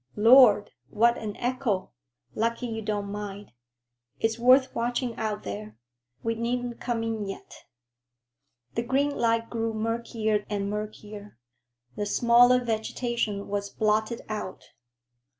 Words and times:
"Lord, 0.15 0.71
what 0.89 1.15
an 1.19 1.37
echo! 1.37 1.91
Lucky 2.33 2.65
you 2.65 2.81
don't 2.81 3.11
mind. 3.11 3.51
It's 4.19 4.39
worth 4.39 4.73
watching 4.73 5.15
out 5.15 5.43
there. 5.43 5.77
We 6.23 6.33
needn't 6.33 6.79
come 6.79 7.03
in 7.03 7.27
yet." 7.27 7.65
The 8.73 8.81
green 8.81 9.15
light 9.15 9.51
grew 9.51 9.75
murkier 9.75 10.43
and 10.49 10.71
murkier. 10.71 11.37
The 11.95 12.07
smaller 12.07 12.63
vegetation 12.65 13.47
was 13.47 13.69
blotted 13.69 14.21
out. 14.27 14.71